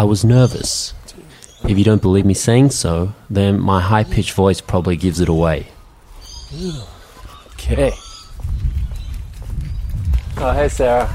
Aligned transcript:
I 0.00 0.04
was 0.04 0.24
nervous. 0.24 0.94
If 1.68 1.76
you 1.76 1.84
don't 1.84 2.00
believe 2.00 2.24
me 2.24 2.32
saying 2.32 2.70
so, 2.70 3.12
then 3.28 3.60
my 3.60 3.82
high 3.82 4.02
pitched 4.02 4.32
voice 4.32 4.62
probably 4.62 4.96
gives 4.96 5.20
it 5.20 5.28
away. 5.28 5.66
Okay. 7.52 7.92
Oh, 10.38 10.52
hey, 10.54 10.70
Sarah. 10.70 11.06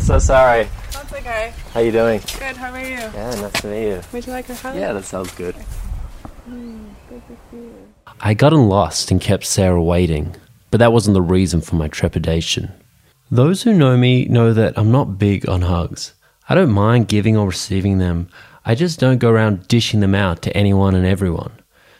So 0.00 0.18
sorry. 0.18 0.66
That's 0.90 1.12
okay. 1.12 1.54
How 1.72 1.78
you 1.78 1.92
doing? 1.92 2.20
Good. 2.40 2.56
How 2.56 2.72
are 2.72 2.80
you? 2.80 2.96
Yeah, 2.96 3.40
nice 3.40 3.52
to 3.60 3.68
meet 3.68 3.86
you. 3.86 4.00
Would 4.12 4.26
you 4.26 4.32
like 4.32 4.48
a 4.48 4.56
hug? 4.56 4.74
Yeah, 4.74 4.94
that 4.94 5.04
sounds 5.04 5.32
good. 5.34 5.54
I 8.18 8.34
gotten 8.34 8.68
lost 8.68 9.12
and 9.12 9.20
kept 9.20 9.46
Sarah 9.46 9.80
waiting, 9.80 10.34
but 10.72 10.78
that 10.78 10.92
wasn't 10.92 11.14
the 11.14 11.22
reason 11.22 11.60
for 11.60 11.76
my 11.76 11.86
trepidation. 11.86 12.72
Those 13.30 13.62
who 13.62 13.72
know 13.72 13.96
me 13.96 14.24
know 14.24 14.52
that 14.52 14.76
I'm 14.76 14.90
not 14.90 15.20
big 15.20 15.48
on 15.48 15.62
hugs. 15.62 16.14
I 16.48 16.54
don't 16.54 16.70
mind 16.70 17.08
giving 17.08 17.36
or 17.36 17.46
receiving 17.46 17.98
them, 17.98 18.28
I 18.66 18.74
just 18.74 19.00
don't 19.00 19.18
go 19.18 19.30
around 19.30 19.68
dishing 19.68 20.00
them 20.00 20.14
out 20.14 20.42
to 20.42 20.56
anyone 20.56 20.94
and 20.94 21.06
everyone. 21.06 21.52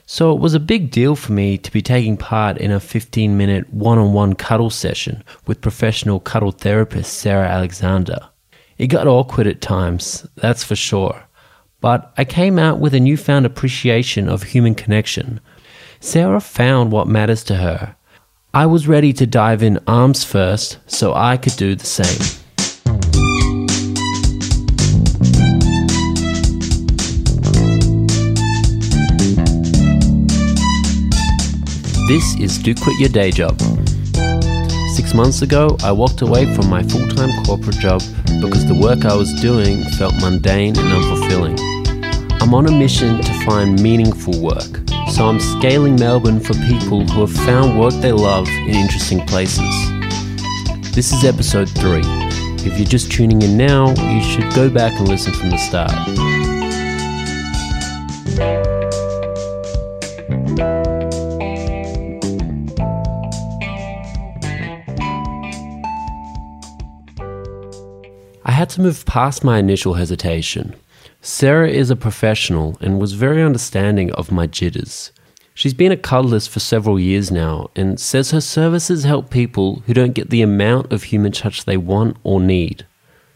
So 0.06 0.32
it 0.32 0.40
was 0.40 0.52
a 0.52 0.60
big 0.60 0.90
deal 0.90 1.16
for 1.16 1.32
me 1.32 1.56
to 1.56 1.72
be 1.72 1.80
taking 1.80 2.18
part 2.18 2.58
in 2.58 2.70
a 2.70 2.78
15 2.78 3.36
minute 3.36 3.72
one 3.72 3.98
on 3.98 4.12
one 4.12 4.34
cuddle 4.34 4.68
session 4.68 5.24
with 5.46 5.62
professional 5.62 6.20
cuddle 6.20 6.50
therapist 6.50 7.14
Sarah 7.14 7.48
Alexander. 7.48 8.28
It 8.76 8.88
got 8.88 9.06
awkward 9.06 9.46
at 9.46 9.62
times, 9.62 10.26
that's 10.34 10.62
for 10.62 10.76
sure, 10.76 11.22
but 11.80 12.12
I 12.18 12.24
came 12.24 12.58
out 12.58 12.80
with 12.80 12.92
a 12.92 13.00
newfound 13.00 13.46
appreciation 13.46 14.28
of 14.28 14.42
human 14.42 14.74
connection. 14.74 15.40
Sarah 16.00 16.40
found 16.40 16.92
what 16.92 17.08
matters 17.08 17.44
to 17.44 17.56
her. 17.56 17.96
I 18.52 18.66
was 18.66 18.86
ready 18.86 19.12
to 19.14 19.26
dive 19.26 19.62
in 19.62 19.80
arms 19.86 20.22
first 20.22 20.78
so 20.86 21.14
I 21.14 21.38
could 21.38 21.56
do 21.56 21.74
the 21.74 21.86
same. 21.86 22.43
This 32.06 32.38
is 32.38 32.58
Do 32.58 32.74
Quit 32.74 33.00
Your 33.00 33.08
Day 33.08 33.30
Job. 33.30 33.58
Six 34.94 35.14
months 35.14 35.40
ago, 35.40 35.74
I 35.82 35.90
walked 35.90 36.20
away 36.20 36.44
from 36.54 36.68
my 36.68 36.82
full 36.82 37.08
time 37.08 37.30
corporate 37.46 37.78
job 37.78 38.02
because 38.42 38.66
the 38.66 38.78
work 38.78 39.06
I 39.06 39.16
was 39.16 39.32
doing 39.40 39.82
felt 39.96 40.12
mundane 40.20 40.76
and 40.78 40.92
unfulfilling. 40.92 41.58
I'm 42.42 42.52
on 42.52 42.66
a 42.66 42.70
mission 42.70 43.22
to 43.22 43.44
find 43.46 43.82
meaningful 43.82 44.38
work, 44.38 44.82
so 45.12 45.24
I'm 45.24 45.40
scaling 45.40 45.96
Melbourne 45.96 46.40
for 46.40 46.52
people 46.68 47.06
who 47.06 47.22
have 47.22 47.32
found 47.32 47.80
work 47.80 47.94
they 47.94 48.12
love 48.12 48.48
in 48.48 48.74
interesting 48.74 49.24
places. 49.26 49.74
This 50.94 51.10
is 51.10 51.24
episode 51.24 51.70
3. 51.70 52.02
If 52.66 52.76
you're 52.76 52.86
just 52.86 53.10
tuning 53.10 53.40
in 53.40 53.56
now, 53.56 53.94
you 54.12 54.22
should 54.22 54.52
go 54.54 54.68
back 54.68 54.92
and 54.98 55.08
listen 55.08 55.32
from 55.32 55.48
the 55.48 55.56
start. 55.56 56.43
Had 68.64 68.70
to 68.70 68.80
move 68.80 69.04
past 69.04 69.44
my 69.44 69.58
initial 69.58 69.92
hesitation. 69.92 70.74
Sarah 71.20 71.68
is 71.68 71.90
a 71.90 71.96
professional 71.96 72.78
and 72.80 72.98
was 72.98 73.12
very 73.12 73.42
understanding 73.42 74.10
of 74.12 74.32
my 74.32 74.46
jitters. 74.46 75.12
She's 75.52 75.74
been 75.74 75.92
a 75.92 75.98
cuddlist 75.98 76.48
for 76.48 76.60
several 76.60 76.98
years 76.98 77.30
now 77.30 77.68
and 77.76 78.00
says 78.00 78.30
her 78.30 78.40
services 78.40 79.04
help 79.04 79.28
people 79.28 79.82
who 79.84 79.92
don't 79.92 80.14
get 80.14 80.30
the 80.30 80.40
amount 80.40 80.94
of 80.94 81.02
human 81.02 81.30
touch 81.30 81.66
they 81.66 81.76
want 81.76 82.16
or 82.24 82.40
need. 82.40 82.86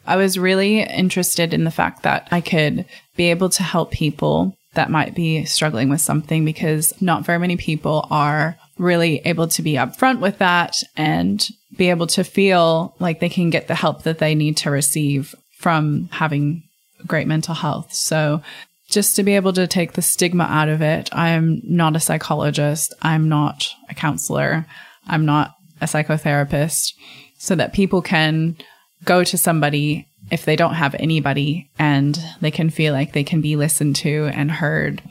I 0.07 0.17
was 0.17 0.39
really 0.39 0.81
interested 0.81 1.53
in 1.53 1.65
the 1.65 1.71
fact 1.71 2.05
that 2.05 2.27
I 2.31 2.41
could 2.41 2.87
be 3.15 3.25
able 3.25 3.51
to 3.51 3.63
help 3.63 3.91
people 3.91 4.57
that 4.73 4.91
might 4.91 5.15
be 5.15 5.45
struggling 5.45 5.91
with 5.91 6.01
something 6.01 6.47
because 6.47 6.95
not 7.03 7.27
very 7.27 7.39
many 7.39 7.59
people 7.59 8.09
are 8.11 8.57
really 8.79 9.21
able 9.25 9.49
to 9.49 9.63
be 9.63 9.75
upfront 9.75 10.21
with 10.21 10.39
that 10.39 10.83
and 10.97 11.47
be 11.77 11.91
able 11.91 12.07
to 12.07 12.25
feel 12.25 12.95
like 12.99 13.21
they 13.21 13.29
can 13.29 13.51
get 13.51 13.69
the 13.69 13.75
help 13.75 14.03
that 14.05 14.19
they 14.19 14.35
need 14.35 14.57
to 14.59 14.71
receive 14.71 15.35
from 15.59 16.09
having 16.13 16.63
great 17.07 17.27
mental 17.27 17.55
health. 17.55 17.93
So 17.93 18.43
just 18.89 19.17
to 19.17 19.23
be 19.23 19.37
able 19.37 19.53
to 19.53 19.67
take 19.67 19.93
the 19.93 20.03
stigma 20.03 20.45
out 20.45 20.69
of 20.69 20.81
it, 20.81 21.11
I'm 21.13 21.61
not 21.65 21.97
a 21.97 22.01
psychologist. 22.01 22.95
I'm 23.03 23.29
not 23.29 23.69
a 23.91 23.95
counselor. 23.95 24.67
I'm 25.07 25.27
not 25.27 25.55
a 25.81 25.85
psychotherapist 25.85 26.95
so 27.39 27.55
that 27.55 27.73
people 27.73 28.03
can 28.03 28.57
go 29.05 29.25
to 29.25 29.39
somebody 29.39 30.09
if 30.31 30.45
they 30.45 30.57
don't 30.57 30.75
have 30.75 30.95
anybody 30.95 31.71
and 31.79 32.19
they 32.41 32.51
can 32.51 32.71
feel 32.71 32.93
like 32.93 33.13
they 33.13 33.25
can 33.25 33.41
be 33.41 33.57
listened 33.57 33.97
to 33.97 34.31
and 34.33 34.51
heard 34.51 35.03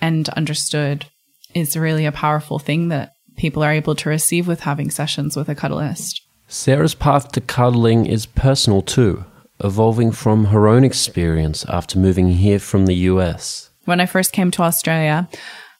and 0.00 0.28
understood 0.30 1.06
is 1.54 1.76
really 1.76 2.06
a 2.06 2.12
powerful 2.12 2.58
thing 2.58 2.88
that 2.88 3.12
people 3.36 3.62
are 3.62 3.72
able 3.72 3.94
to 3.94 4.08
receive 4.08 4.46
with 4.46 4.60
having 4.60 4.90
sessions 4.90 5.36
with 5.36 5.48
a 5.48 5.54
cuddlist. 5.54 6.20
Sarah's 6.46 6.94
path 6.94 7.32
to 7.32 7.40
cuddling 7.40 8.06
is 8.06 8.26
personal 8.26 8.82
too, 8.82 9.24
evolving 9.62 10.12
from 10.12 10.46
her 10.46 10.68
own 10.68 10.84
experience 10.84 11.64
after 11.68 11.98
moving 11.98 12.28
here 12.28 12.58
from 12.58 12.86
the 12.86 12.94
US. 12.94 13.70
When 13.84 14.00
I 14.00 14.06
first 14.06 14.32
came 14.32 14.50
to 14.52 14.62
Australia, 14.62 15.28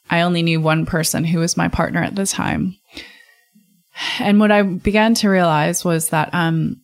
I 0.08 0.22
only 0.22 0.42
knew 0.42 0.60
one 0.60 0.86
person 0.86 1.24
who 1.24 1.38
was 1.38 1.56
my 1.56 1.68
partner 1.68 2.02
at 2.02 2.14
the 2.14 2.26
time. 2.26 2.76
And 4.18 4.40
what 4.40 4.50
I 4.50 4.62
began 4.62 5.14
to 5.14 5.28
realize 5.28 5.84
was 5.84 6.08
that 6.08 6.30
um, 6.32 6.80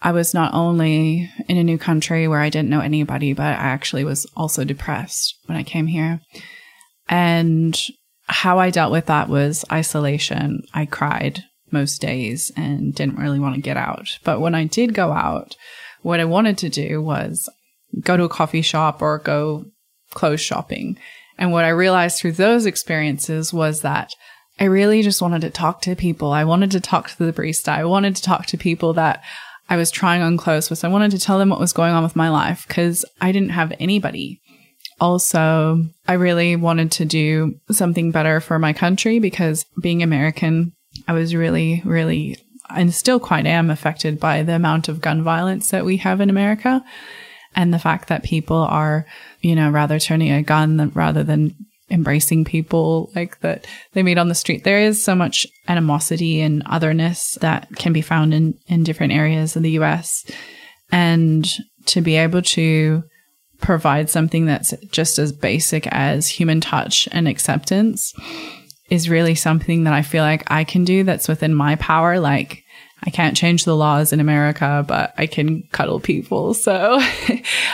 I 0.00 0.12
was 0.12 0.34
not 0.34 0.54
only 0.54 1.30
in 1.48 1.56
a 1.56 1.64
new 1.64 1.78
country 1.78 2.28
where 2.28 2.40
I 2.40 2.50
didn't 2.50 2.70
know 2.70 2.80
anybody, 2.80 3.32
but 3.32 3.46
I 3.46 3.52
actually 3.52 4.04
was 4.04 4.26
also 4.36 4.64
depressed 4.64 5.36
when 5.46 5.58
I 5.58 5.62
came 5.62 5.86
here. 5.86 6.20
And 7.08 7.78
how 8.26 8.58
I 8.58 8.70
dealt 8.70 8.92
with 8.92 9.06
that 9.06 9.28
was 9.28 9.64
isolation. 9.70 10.62
I 10.72 10.86
cried 10.86 11.44
most 11.70 12.00
days 12.00 12.52
and 12.56 12.94
didn't 12.94 13.18
really 13.18 13.40
want 13.40 13.54
to 13.54 13.60
get 13.60 13.76
out. 13.76 14.18
But 14.24 14.40
when 14.40 14.54
I 14.54 14.64
did 14.64 14.94
go 14.94 15.12
out, 15.12 15.56
what 16.02 16.20
I 16.20 16.24
wanted 16.24 16.58
to 16.58 16.68
do 16.68 17.00
was 17.00 17.48
go 18.00 18.16
to 18.16 18.24
a 18.24 18.28
coffee 18.28 18.62
shop 18.62 19.02
or 19.02 19.18
go 19.18 19.64
clothes 20.10 20.40
shopping. 20.40 20.98
And 21.38 21.52
what 21.52 21.64
I 21.64 21.70
realized 21.70 22.18
through 22.18 22.32
those 22.32 22.66
experiences 22.66 23.52
was 23.52 23.80
that 23.80 24.12
I 24.60 24.64
really 24.64 25.02
just 25.02 25.22
wanted 25.22 25.40
to 25.42 25.50
talk 25.50 25.80
to 25.82 25.96
people. 25.96 26.32
I 26.32 26.44
wanted 26.44 26.70
to 26.72 26.80
talk 26.80 27.08
to 27.10 27.24
the 27.24 27.32
barista. 27.32 27.68
I 27.68 27.84
wanted 27.84 28.16
to 28.16 28.22
talk 28.22 28.46
to 28.46 28.58
people 28.58 28.92
that 28.94 29.22
I 29.68 29.76
was 29.76 29.90
trying 29.90 30.20
on 30.20 30.36
clothes 30.36 30.68
with. 30.68 30.84
I 30.84 30.88
wanted 30.88 31.12
to 31.12 31.18
tell 31.18 31.38
them 31.38 31.48
what 31.48 31.60
was 31.60 31.72
going 31.72 31.94
on 31.94 32.02
with 32.02 32.14
my 32.14 32.28
life 32.28 32.66
because 32.68 33.04
I 33.20 33.32
didn't 33.32 33.50
have 33.50 33.72
anybody 33.80 34.41
also, 35.02 35.84
I 36.06 36.12
really 36.12 36.54
wanted 36.54 36.92
to 36.92 37.04
do 37.04 37.56
something 37.72 38.12
better 38.12 38.40
for 38.40 38.60
my 38.60 38.72
country 38.72 39.18
because 39.18 39.66
being 39.82 40.00
American, 40.00 40.74
I 41.08 41.12
was 41.12 41.34
really, 41.34 41.82
really, 41.84 42.38
and 42.70 42.94
still 42.94 43.18
quite 43.18 43.44
am 43.44 43.68
affected 43.68 44.20
by 44.20 44.44
the 44.44 44.54
amount 44.54 44.86
of 44.86 45.00
gun 45.00 45.24
violence 45.24 45.70
that 45.70 45.84
we 45.84 45.96
have 45.96 46.20
in 46.20 46.30
America. 46.30 46.84
And 47.56 47.74
the 47.74 47.80
fact 47.80 48.10
that 48.10 48.22
people 48.22 48.58
are, 48.58 49.04
you 49.40 49.56
know, 49.56 49.70
rather 49.70 49.98
turning 49.98 50.30
a 50.30 50.40
gun 50.40 50.76
than, 50.76 50.90
rather 50.90 51.24
than 51.24 51.56
embracing 51.90 52.44
people 52.44 53.10
like 53.16 53.40
that 53.40 53.66
they 53.94 54.04
meet 54.04 54.18
on 54.18 54.28
the 54.28 54.36
street. 54.36 54.62
There 54.62 54.78
is 54.78 55.02
so 55.02 55.16
much 55.16 55.48
animosity 55.66 56.40
and 56.40 56.62
otherness 56.66 57.36
that 57.40 57.74
can 57.74 57.92
be 57.92 58.02
found 58.02 58.32
in, 58.32 58.54
in 58.68 58.84
different 58.84 59.14
areas 59.14 59.56
of 59.56 59.64
the 59.64 59.72
US. 59.80 60.24
And 60.92 61.44
to 61.86 62.00
be 62.00 62.14
able 62.14 62.42
to 62.42 63.02
provide 63.62 64.10
something 64.10 64.46
that's 64.46 64.74
just 64.90 65.18
as 65.18 65.32
basic 65.32 65.86
as 65.86 66.28
human 66.28 66.60
touch 66.60 67.08
and 67.12 67.26
acceptance 67.26 68.12
is 68.90 69.08
really 69.08 69.34
something 69.34 69.84
that 69.84 69.94
I 69.94 70.02
feel 70.02 70.22
like 70.22 70.50
I 70.50 70.64
can 70.64 70.84
do 70.84 71.04
that's 71.04 71.28
within 71.28 71.54
my 71.54 71.76
power. 71.76 72.20
Like, 72.20 72.64
I 73.04 73.10
can't 73.10 73.36
change 73.36 73.64
the 73.64 73.74
laws 73.74 74.12
in 74.12 74.20
America, 74.20 74.84
but 74.86 75.12
I 75.18 75.26
can 75.26 75.62
cuddle 75.72 75.98
people. 75.98 76.54
So 76.62 76.98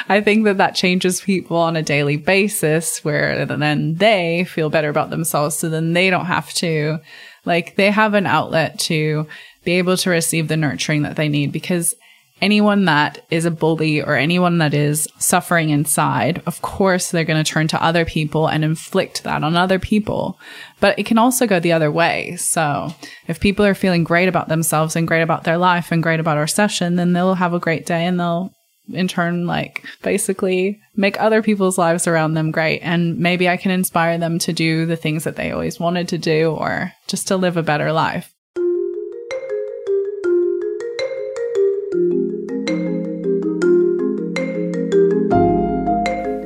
I 0.08 0.22
think 0.22 0.44
that 0.44 0.58
that 0.58 0.74
changes 0.74 1.20
people 1.20 1.56
on 1.56 1.76
a 1.76 1.82
daily 1.82 2.16
basis 2.16 3.04
where 3.04 3.44
then 3.44 3.96
they 3.96 4.44
feel 4.44 4.70
better 4.70 4.88
about 4.88 5.10
themselves. 5.10 5.56
So 5.56 5.68
then 5.68 5.92
they 5.92 6.08
don't 6.08 6.26
have 6.26 6.52
to, 6.54 6.98
like, 7.44 7.76
they 7.76 7.90
have 7.90 8.14
an 8.14 8.26
outlet 8.26 8.78
to 8.80 9.26
be 9.64 9.72
able 9.72 9.96
to 9.98 10.10
receive 10.10 10.48
the 10.48 10.56
nurturing 10.56 11.02
that 11.02 11.16
they 11.16 11.28
need 11.28 11.52
because 11.52 11.94
anyone 12.40 12.84
that 12.86 13.24
is 13.30 13.44
a 13.44 13.50
bully 13.50 14.02
or 14.02 14.14
anyone 14.14 14.58
that 14.58 14.74
is 14.74 15.08
suffering 15.18 15.70
inside, 15.70 16.42
of 16.46 16.62
course, 16.62 17.10
they're 17.10 17.24
going 17.24 17.42
to 17.42 17.50
turn 17.50 17.68
to 17.68 17.82
other 17.82 18.04
people 18.04 18.46
and 18.46 18.64
inflict 18.64 19.24
that 19.24 19.44
on 19.44 19.56
other 19.56 19.78
people. 19.78 20.38
But 20.80 20.98
it 20.98 21.06
can 21.06 21.18
also 21.18 21.46
go 21.46 21.60
the 21.60 21.72
other 21.72 21.90
way. 21.90 22.36
So 22.36 22.94
if 23.26 23.40
people 23.40 23.64
are 23.64 23.74
feeling 23.74 24.04
great 24.04 24.28
about 24.28 24.48
themselves 24.48 24.96
and 24.96 25.08
great 25.08 25.22
about 25.22 25.44
their 25.44 25.58
life 25.58 25.90
and 25.90 26.02
great 26.02 26.20
about 26.20 26.36
our 26.36 26.46
session, 26.46 26.96
then 26.96 27.12
they'll 27.12 27.34
have 27.34 27.54
a 27.54 27.60
great 27.60 27.86
day 27.86 28.04
and 28.04 28.18
they'll 28.18 28.52
in 28.92 29.06
turn 29.06 29.46
like 29.46 29.84
basically 30.02 30.80
make 30.96 31.20
other 31.20 31.42
people's 31.42 31.76
lives 31.76 32.06
around 32.06 32.34
them 32.34 32.50
great 32.50 32.80
and 32.80 33.18
maybe 33.18 33.48
I 33.48 33.58
can 33.58 33.70
inspire 33.70 34.16
them 34.16 34.38
to 34.40 34.52
do 34.54 34.86
the 34.86 34.96
things 34.96 35.24
that 35.24 35.36
they 35.36 35.50
always 35.50 35.78
wanted 35.78 36.08
to 36.08 36.18
do 36.18 36.52
or 36.52 36.92
just 37.06 37.28
to 37.28 37.36
live 37.36 37.58
a 37.58 37.62
better 37.62 37.92
life. 37.92 38.32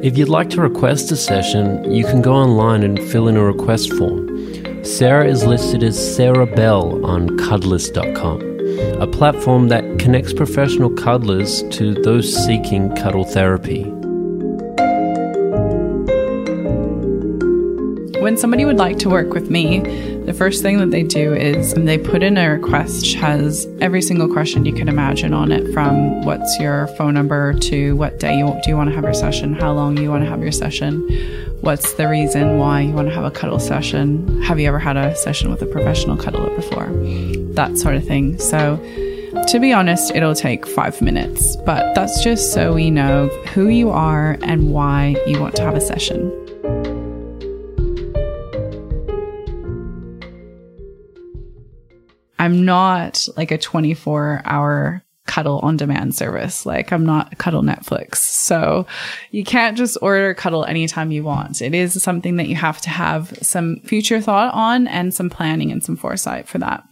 If 0.03 0.19
you'd 0.19 0.29
like 0.29 0.51
to 0.51 0.61
request 0.61 1.13
a 1.13 1.17
session, 1.17 1.93
you 1.93 2.05
can 2.05 2.23
go 2.23 2.33
online 2.33 2.83
and 2.83 2.99
fill 2.99 3.29
in 3.29 3.37
a 3.37 3.45
request 3.45 3.93
form. 3.93 4.85
Sarah 4.85 5.29
is 5.29 5.45
listed 5.45 5.85
as 5.85 6.17
Sarah 6.17 6.45
Belle 6.45 7.07
on 7.07 7.29
cuddlist.com, 7.39 8.41
a 9.01 9.07
platform 9.07 9.69
that 9.69 10.01
connects 10.01 10.33
professional 10.33 10.91
cuddlers 10.91 11.63
to 11.77 11.95
those 11.95 12.35
seeking 12.35 12.93
cuddle 12.97 13.25
therapy. 13.25 13.85
When 18.21 18.37
somebody 18.37 18.65
would 18.65 18.79
like 18.79 18.99
to 18.99 19.09
work 19.09 19.33
with 19.33 19.51
me, 19.51 20.12
the 20.27 20.33
first 20.33 20.63
thing 20.63 20.79
that 20.79 20.91
they 20.91 21.03
do 21.03 21.35
is 21.35 21.75
they 21.75 21.99
put 21.99 22.23
in 22.23 22.39
a 22.39 22.51
request 22.51 23.03
which 23.03 23.15
has 23.15 23.67
every 23.81 24.01
single 24.01 24.33
question 24.33 24.65
you 24.65 24.73
can 24.73 24.89
imagine 24.89 25.35
on 25.35 25.51
it 25.51 25.73
from 25.73 26.25
what's 26.25 26.59
your 26.61 26.87
phone 26.99 27.15
number 27.15 27.55
to 27.55 27.97
what 27.97 28.21
day 28.21 28.39
you, 28.39 28.47
do 28.63 28.71
you 28.71 28.77
want 28.77 28.89
to 28.89 28.95
have 28.95 29.05
your 29.05 29.15
session, 29.15 29.53
how 29.55 29.73
long 29.73 29.97
you 29.97 30.11
want 30.11 30.23
to 30.23 30.31
have 30.31 30.41
your 30.41 30.53
session, 30.53 31.01
what's 31.61 31.95
the 31.95 32.09
reason 32.09 32.59
why 32.59 32.81
you 32.81 32.93
want 32.93 33.09
to 33.09 33.15
have 33.15 33.25
a 33.25 33.31
cuddle 33.31 33.59
session, 33.59 34.41
have 34.43 34.61
you 34.61 34.69
ever 34.69 34.79
had 34.79 34.97
a 34.97 35.15
session 35.17 35.51
with 35.51 35.61
a 35.61 35.67
professional 35.67 36.17
cuddler 36.17 36.55
before, 36.55 36.87
that 37.55 37.77
sort 37.77 37.97
of 37.97 38.07
thing. 38.07 38.39
So, 38.39 38.77
to 39.49 39.59
be 39.59 39.73
honest, 39.73 40.15
it'll 40.15 40.35
take 40.35 40.67
five 40.67 41.01
minutes, 41.03 41.57
but 41.67 41.95
that's 41.95 42.23
just 42.23 42.53
so 42.53 42.75
we 42.75 42.91
know 42.91 43.29
who 43.55 43.69
you 43.69 43.91
are 43.91 44.39
and 44.43 44.71
why 44.71 45.17
you 45.27 45.41
want 45.41 45.57
to 45.57 45.63
have 45.63 45.75
a 45.75 45.81
session. 45.81 46.42
I'm 52.43 52.65
not 52.65 53.29
like 53.37 53.53
a 53.53 53.57
24 53.57 54.43
hour 54.45 55.05
cuddle 55.27 55.61
on 55.61 55.77
demand 55.77 56.17
service. 56.17 56.67
Like 56.67 56.93
I'm 56.93 57.07
not 57.07 57.39
cuddle 57.39 57.63
Netflix. 57.63 58.17
So 58.17 58.85
you 59.31 59.45
can't 59.45 59.77
just 59.77 59.97
order 60.03 60.35
cuddle 60.35 60.65
anytime 60.65 61.13
you 61.13 61.23
want. 61.23 61.63
It 61.63 61.73
is 61.73 62.03
something 62.03 62.39
that 62.39 62.49
you 62.49 62.57
have 62.57 62.81
to 62.81 62.91
have 62.91 63.39
some 63.43 63.79
future 63.85 64.21
thought 64.21 64.53
on 64.55 64.89
and 64.89 65.15
some 65.15 65.31
planning 65.31 65.71
and 65.71 65.85
some 65.85 65.97
foresight 65.97 66.49
for 66.49 66.59
that. 66.59 66.83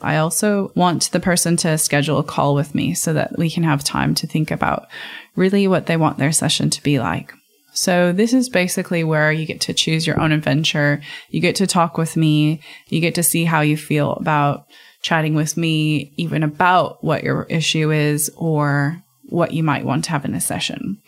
I 0.00 0.16
also 0.16 0.72
want 0.74 1.10
the 1.12 1.20
person 1.20 1.58
to 1.58 1.76
schedule 1.76 2.18
a 2.18 2.24
call 2.24 2.54
with 2.54 2.74
me 2.74 2.94
so 2.94 3.12
that 3.12 3.36
we 3.36 3.50
can 3.50 3.64
have 3.64 3.84
time 3.84 4.14
to 4.14 4.26
think 4.26 4.50
about 4.50 4.88
really 5.34 5.68
what 5.68 5.84
they 5.84 5.98
want 5.98 6.16
their 6.16 6.32
session 6.32 6.70
to 6.70 6.82
be 6.82 7.00
like. 7.00 7.34
So 7.76 8.10
this 8.10 8.32
is 8.32 8.48
basically 8.48 9.04
where 9.04 9.30
you 9.30 9.44
get 9.44 9.60
to 9.62 9.74
choose 9.74 10.06
your 10.06 10.18
own 10.18 10.32
adventure. 10.32 11.02
You 11.28 11.42
get 11.42 11.56
to 11.56 11.66
talk 11.66 11.98
with 11.98 12.16
me. 12.16 12.62
You 12.88 13.02
get 13.02 13.14
to 13.16 13.22
see 13.22 13.44
how 13.44 13.60
you 13.60 13.76
feel 13.76 14.12
about 14.12 14.66
chatting 15.02 15.34
with 15.34 15.56
me 15.56 16.12
even 16.16 16.42
about 16.42 17.02
what 17.04 17.22
your 17.22 17.44
issue 17.44 17.90
is 17.90 18.30
or 18.36 19.02
what 19.24 19.52
you 19.52 19.62
might 19.62 19.84
want 19.84 20.04
to 20.04 20.10
have 20.10 20.24
in 20.24 20.34
a 20.34 20.40
session. 20.40 21.00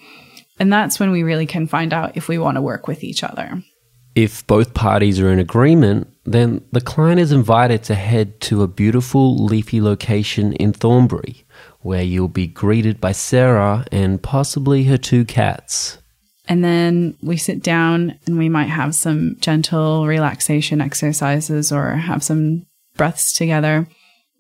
And 0.59 0.73
that's 0.73 0.99
when 0.99 1.11
we 1.11 1.23
really 1.23 1.47
can 1.47 1.67
find 1.67 1.93
out 1.93 2.17
if 2.17 2.29
we 2.29 2.39
want 2.39 2.57
to 2.57 2.63
work 2.63 2.89
with 2.89 3.05
each 3.05 3.23
other. 3.23 3.63
If 4.15 4.45
both 4.47 4.75
parties 4.75 5.21
are 5.21 5.31
in 5.31 5.39
agreement, 5.39 6.09
then 6.25 6.65
the 6.73 6.81
client 6.81 7.21
is 7.21 7.31
invited 7.31 7.85
to 7.85 7.95
head 7.95 8.41
to 8.43 8.63
a 8.63 8.69
beautiful 8.69 9.37
leafy 9.45 9.81
location 9.81 10.53
in 10.55 10.73
Thornbury, 10.73 11.45
where 11.81 12.03
you'll 12.03 12.27
be 12.29 12.49
greeted 12.49 13.01
by 13.01 13.13
Sarah 13.13 13.87
and 13.93 14.21
possibly 14.21 14.85
her 14.85 14.99
two 14.99 15.25
cats. 15.25 15.99
And 16.49 16.65
then 16.65 17.17
we 17.23 17.37
sit 17.37 17.63
down 17.63 18.19
and 18.27 18.39
we 18.39 18.49
might 18.49 18.71
have 18.71 18.95
some 18.95 19.37
gentle 19.39 20.07
relaxation 20.07 20.81
exercises 20.81 21.71
or 21.71 21.91
have 21.91 22.25
some 22.25 22.67
breaths 22.99 23.33
together. 23.33 23.89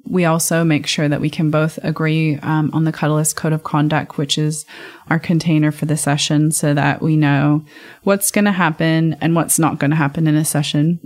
We 0.04 0.26
also 0.26 0.64
make 0.64 0.86
sure 0.86 1.08
that 1.08 1.20
we 1.22 1.30
can 1.30 1.50
both 1.50 1.78
agree 1.82 2.36
um, 2.36 2.70
on 2.74 2.84
the 2.84 2.92
Cuddlist 2.92 3.36
Code 3.36 3.52
of 3.54 3.64
Conduct, 3.64 4.18
which 4.18 4.36
is 4.36 4.66
our 5.08 5.18
container 5.18 5.72
for 5.72 5.86
the 5.86 5.96
session, 5.96 6.52
so 6.52 6.74
that 6.74 7.00
we 7.00 7.16
know 7.16 7.64
what's 8.02 8.30
going 8.30 8.44
to 8.44 8.52
happen 8.52 9.16
and 9.20 9.34
what's 9.34 9.58
not 9.58 9.78
going 9.78 9.90
to 9.90 9.96
happen 9.96 10.26
in 10.26 10.36
a 10.36 10.44
session. 10.44 11.00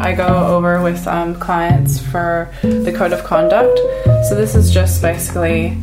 I 0.00 0.14
go 0.14 0.56
over 0.56 0.82
with 0.82 1.06
um, 1.06 1.38
clients 1.38 2.00
for 2.00 2.50
the 2.62 2.90
code 2.96 3.12
of 3.12 3.22
conduct. 3.22 3.78
So, 4.28 4.34
this 4.34 4.54
is 4.54 4.72
just 4.72 5.02
basically 5.02 5.76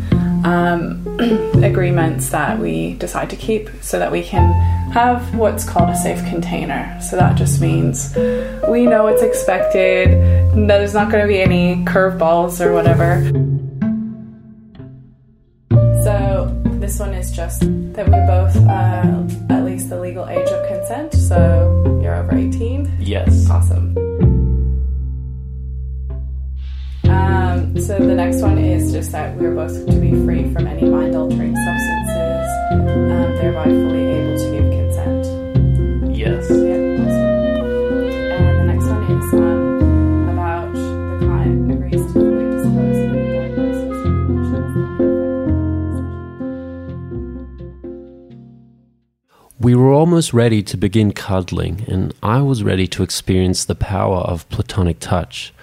um, 0.44 1.06
agreements 1.64 2.30
that 2.32 2.58
we 2.58 2.96
decide 2.96 3.30
to 3.30 3.36
keep 3.36 3.70
so 3.82 4.00
that 4.00 4.12
we 4.12 4.24
can 4.24 4.54
have 4.92 5.36
what's 5.36 5.64
called 5.64 5.92
a 5.92 5.96
safe 5.96 6.18
container. 6.26 7.00
So, 7.00 7.16
that 7.16 7.38
just 7.38 7.62
means 7.62 8.16
we 8.68 8.88
know 8.88 9.04
what's 9.04 9.22
expected, 9.22 10.10
there's 10.68 10.96
not 10.96 11.12
going 11.12 11.22
to 11.22 11.28
be 11.28 11.40
any 11.40 11.86
curveballs 11.86 12.60
or 12.60 12.74
whatever. 12.74 13.22
So, 16.04 16.60
this 16.80 16.98
one 16.98 17.14
is 17.14 17.32
just 17.32 17.62
that 17.94 18.06
we 18.08 18.18
both 18.26 18.56
uh, 18.68 19.54
at 19.54 19.64
least 19.64 19.90
the 19.90 20.00
legal 20.00 20.28
age 20.28 20.50
of 20.50 20.68
consent. 20.68 21.14
So, 21.14 22.00
you're 22.02 22.16
over 22.16 22.36
18? 22.36 22.98
Yes. 23.00 23.48
Awesome. 23.50 24.07
So 27.82 27.98
the 28.00 28.16
next 28.16 28.42
one 28.42 28.58
is 28.58 28.92
just 28.92 29.12
that 29.12 29.36
we're 29.36 29.54
both 29.54 29.86
to 29.86 30.00
be 30.00 30.12
free 30.26 30.52
from 30.52 30.66
any 30.68 30.90
mind 30.90 31.16
altering 31.16 31.56
substances, 31.56 32.48
um, 32.72 33.36
thereby 33.36 33.66
fully 33.66 34.06
able 34.06 34.38
to 34.38 34.52
give 34.52 34.72
consent. 34.72 35.26
Yes. 36.16 36.50
Yeah. 36.50 36.56
And 38.36 38.60
the 38.60 38.66
next 38.74 38.86
one 38.86 39.04
is 39.04 39.34
um, 39.34 40.30
about 40.30 40.74
the 40.74 41.26
client 41.26 41.72
agrees 41.72 42.06
to 42.08 42.14
fully 42.14 42.46
disclose 42.52 42.98
any 42.98 43.24
diagnosis 43.32 43.98
We 49.60 49.76
were 49.76 49.92
almost 49.94 50.34
ready 50.34 50.64
to 50.64 50.78
begin 50.78 51.12
cuddling, 51.12 51.86
and 51.88 52.14
I 52.24 52.42
was 52.42 52.64
ready 52.64 52.88
to 52.88 53.04
experience 53.04 53.66
the 53.66 53.76
power 53.76 54.18
of 54.18 54.50
platonic 54.50 55.00
touch. 55.00 55.54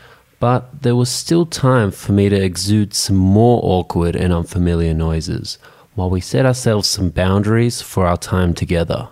But 0.40 0.82
there 0.82 0.96
was 0.96 1.08
still 1.10 1.46
time 1.46 1.90
for 1.90 2.12
me 2.12 2.28
to 2.28 2.36
exude 2.36 2.94
some 2.94 3.16
more 3.16 3.60
awkward 3.62 4.16
and 4.16 4.32
unfamiliar 4.32 4.94
noises 4.94 5.58
while 5.94 6.10
we 6.10 6.20
set 6.20 6.44
ourselves 6.44 6.88
some 6.88 7.10
boundaries 7.10 7.80
for 7.80 8.06
our 8.06 8.16
time 8.16 8.52
together. 8.52 9.08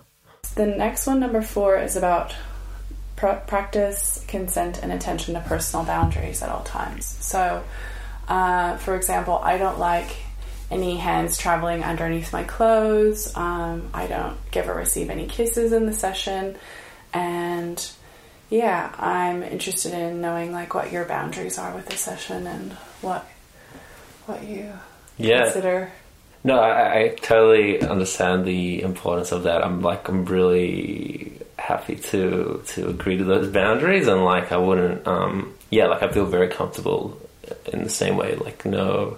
The 0.54 0.66
next 0.66 1.06
one, 1.06 1.20
number 1.20 1.40
four, 1.40 1.78
is 1.78 1.96
about 1.96 2.34
pr- 3.16 3.40
practice, 3.46 4.24
consent, 4.28 4.82
and 4.82 4.92
attention 4.92 5.34
to 5.34 5.40
personal 5.40 5.86
boundaries 5.86 6.42
at 6.42 6.50
all 6.50 6.64
times. 6.64 7.06
So, 7.06 7.62
uh, 8.28 8.76
for 8.78 8.96
example, 8.96 9.38
I 9.42 9.58
don't 9.58 9.78
like 9.78 10.16
any 10.70 10.96
hands 10.96 11.38
traveling 11.38 11.84
underneath 11.84 12.32
my 12.32 12.44
clothes. 12.44 13.34
Um, 13.36 13.90
I 13.94 14.06
don't 14.06 14.38
give 14.50 14.68
or 14.68 14.74
receive 14.74 15.10
any 15.10 15.26
kisses 15.26 15.72
in 15.72 15.86
the 15.86 15.92
session. 15.92 16.56
And 17.14 17.90
yeah, 18.52 18.94
I'm 18.98 19.42
interested 19.42 19.94
in 19.94 20.20
knowing 20.20 20.52
like 20.52 20.74
what 20.74 20.92
your 20.92 21.06
boundaries 21.06 21.58
are 21.58 21.74
with 21.74 21.86
the 21.86 21.96
session 21.96 22.46
and 22.46 22.72
what 23.00 23.26
what 24.26 24.44
you 24.44 24.70
Yeah. 25.16 25.44
consider. 25.44 25.90
No, 26.44 26.58
I, 26.60 26.98
I 27.00 27.08
totally 27.22 27.80
understand 27.80 28.44
the 28.44 28.82
importance 28.82 29.32
of 29.32 29.44
that. 29.44 29.64
I'm 29.64 29.80
like, 29.80 30.06
I'm 30.08 30.26
really 30.26 31.38
happy 31.56 31.96
to 31.96 32.62
to 32.66 32.88
agree 32.88 33.16
to 33.16 33.24
those 33.24 33.48
boundaries, 33.48 34.06
and 34.08 34.22
like, 34.24 34.52
I 34.52 34.58
wouldn't, 34.58 35.06
um, 35.06 35.54
yeah, 35.70 35.86
like, 35.86 36.02
I 36.02 36.08
feel 36.12 36.26
very 36.26 36.48
comfortable 36.48 37.16
in 37.72 37.84
the 37.84 37.90
same 37.90 38.16
way. 38.16 38.34
Like, 38.34 38.66
no, 38.66 39.16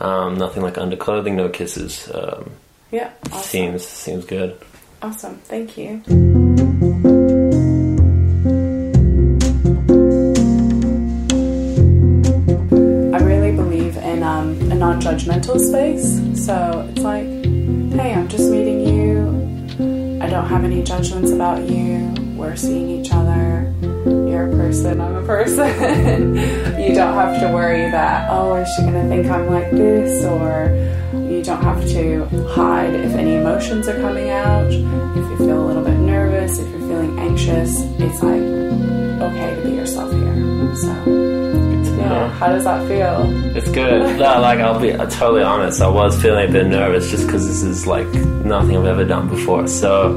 um, 0.00 0.36
nothing 0.38 0.62
like 0.64 0.74
underclothing, 0.74 1.34
no 1.36 1.48
kisses. 1.48 2.10
Um, 2.12 2.50
Yeah, 2.90 3.10
awesome. 3.30 3.42
Seems 3.42 3.86
seems 3.86 4.24
good. 4.24 4.56
Awesome, 5.02 5.36
thank 5.44 5.76
you. 5.78 6.02
Non 14.78 15.00
judgmental 15.00 15.58
space. 15.58 16.44
So 16.46 16.88
it's 16.90 17.02
like, 17.02 17.24
hey, 17.24 18.14
I'm 18.14 18.28
just 18.28 18.48
meeting 18.50 18.86
you. 18.86 20.22
I 20.22 20.28
don't 20.28 20.46
have 20.46 20.64
any 20.64 20.82
judgments 20.82 21.32
about 21.32 21.68
you. 21.68 22.14
We're 22.36 22.56
seeing 22.56 22.88
each 22.88 23.10
other. 23.12 23.72
You're 23.82 24.46
a 24.46 24.50
person, 24.50 25.00
I'm 25.00 25.16
a 25.16 25.26
person. 25.26 26.36
you 26.36 26.94
don't 26.94 27.14
have 27.14 27.40
to 27.40 27.52
worry 27.52 27.90
that, 27.90 28.28
oh, 28.30 28.54
is 28.56 28.68
she 28.76 28.82
going 28.82 28.94
to 28.94 29.08
think 29.08 29.26
I'm 29.26 29.50
like 29.50 29.70
this? 29.72 30.24
Or 30.24 30.70
you 31.28 31.42
don't 31.42 31.62
have 31.62 31.84
to 31.88 32.24
hide 32.48 32.94
if 32.94 33.14
any 33.14 33.34
emotions 33.34 33.88
are 33.88 34.00
coming 34.00 34.30
out. 34.30 34.66
If 34.66 35.30
you 35.30 35.36
feel 35.38 35.64
a 35.64 35.66
little 35.66 35.84
bit 35.84 35.98
nervous, 35.98 36.58
if 36.58 36.68
you're 36.70 36.88
feeling 36.88 37.18
anxious, 37.18 37.80
it's 37.98 38.22
like 38.22 38.42
okay 38.42 39.54
to 39.56 39.62
be 39.64 39.74
yourself 39.74 40.12
here. 40.12 40.76
So, 40.76 41.27
yeah, 42.10 42.28
how 42.30 42.48
does 42.48 42.64
that 42.64 42.86
feel? 42.88 43.56
It's 43.56 43.70
good. 43.70 44.02
no, 44.18 44.40
like 44.40 44.60
I'll 44.60 44.80
be 44.80 44.92
uh, 44.92 45.08
totally 45.10 45.42
honest. 45.42 45.80
I 45.80 45.88
was 45.88 46.20
feeling 46.20 46.48
a 46.48 46.52
bit 46.52 46.66
nervous 46.66 47.10
just 47.10 47.26
because 47.26 47.46
this 47.46 47.62
is 47.62 47.86
like 47.86 48.06
nothing 48.06 48.76
I've 48.76 48.86
ever 48.86 49.04
done 49.04 49.28
before. 49.28 49.66
So 49.66 50.14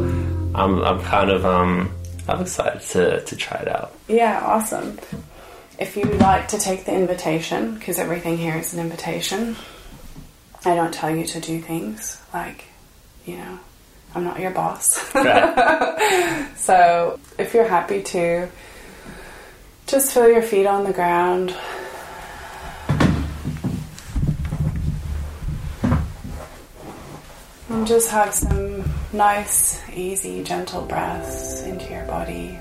I'm 0.56 0.82
I'm 0.82 1.02
kind 1.02 1.30
of 1.30 1.46
um 1.46 1.92
I'm 2.28 2.42
excited 2.42 2.82
to, 2.90 3.24
to 3.26 3.36
try 3.36 3.58
it 3.58 3.68
out. 3.68 3.94
Yeah, 4.08 4.42
awesome. 4.44 5.00
If 5.80 5.98
you 5.98 6.08
would 6.08 6.20
like 6.20 6.50
to 6.50 6.60
take 6.60 6.86
the 6.86 6.94
invitation, 6.94 7.76
because 7.76 7.98
everything 7.98 8.38
here 8.38 8.56
is 8.56 8.74
an 8.74 8.80
invitation, 8.80 9.56
I 10.64 10.76
don't 10.76 10.94
tell 10.94 11.10
you 11.10 11.26
to 11.26 11.40
do 11.40 11.60
things 11.60 12.22
like, 12.34 12.66
you 13.26 13.38
know, 13.38 13.60
I'm 14.14 14.24
not 14.24 14.40
your 14.40 14.52
boss. 14.52 15.14
Right. 15.16 16.48
so 16.56 17.20
if 17.40 17.54
you're 17.54 17.68
happy 17.68 18.04
to, 18.04 18.48
just 19.88 20.14
feel 20.14 20.30
your 20.30 20.44
feet 20.44 20.68
on 20.68 20.84
the 20.84 20.94
ground. 20.94 21.56
And 27.72 27.88
just 27.88 28.12
have 28.12 28.34
some 28.34 28.84
nice, 29.14 29.80
easy, 29.96 30.44
gentle 30.44 30.82
breaths 30.82 31.64
into 31.64 31.90
your 31.90 32.04
body. 32.04 32.52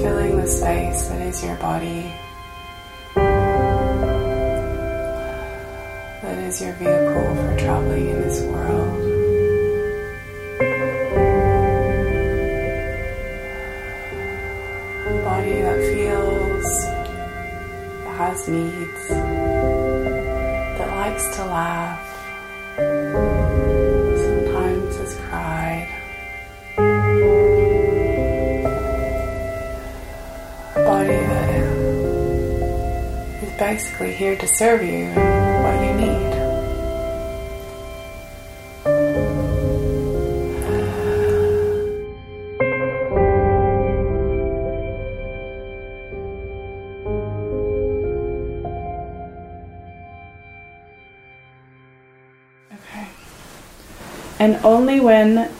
Filling 0.00 0.40
the 0.40 0.46
space 0.46 1.08
that 1.08 1.22
is 1.22 1.42
your 1.42 1.56
body. 1.56 2.12
That 6.22 6.38
is 6.38 6.62
your 6.62 6.74
vehicle 6.74 7.34
for 7.34 7.56
traveling 7.58 8.10
in 8.10 8.22
this 8.22 8.40
world. 8.42 9.25
Needs, 18.48 19.08
that 20.78 20.88
likes 20.96 21.36
to 21.36 21.44
laugh, 21.44 22.00
sometimes 24.16 24.96
has 24.96 25.14
cried. 25.28 25.88
A 30.74 30.84
body 30.84 31.08
that 31.08 31.48
is 33.42 33.52
basically 33.58 34.12
here 34.12 34.36
to 34.36 34.46
serve 34.46 34.82
you 34.82 35.45
And 54.38 54.56
only 54.64 55.00
when 55.00 55.50